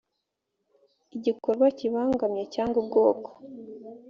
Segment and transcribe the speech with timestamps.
[1.17, 3.29] igikorwa kibangamye cyangwa ubwoko